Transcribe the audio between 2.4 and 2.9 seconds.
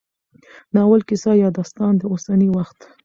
وخت